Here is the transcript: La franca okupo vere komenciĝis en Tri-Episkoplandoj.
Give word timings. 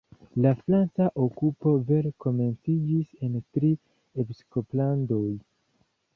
La 0.43 0.51
franca 0.59 1.09
okupo 1.25 1.73
vere 1.91 2.13
komenciĝis 2.25 3.13
en 3.29 3.37
Tri-Episkoplandoj. 3.59 5.25